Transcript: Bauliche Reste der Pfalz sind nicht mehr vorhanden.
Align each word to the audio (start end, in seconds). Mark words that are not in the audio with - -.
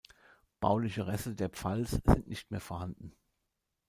Bauliche 0.59 1.05
Reste 1.05 1.35
der 1.35 1.49
Pfalz 1.49 1.91
sind 1.91 2.27
nicht 2.27 2.49
mehr 2.49 2.59
vorhanden. 2.59 3.13